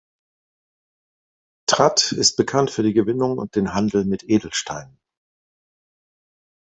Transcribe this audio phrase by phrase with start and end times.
[1.69, 4.99] Trat ist bekannt für die Gewinnung und den Handel mit Edelsteinen.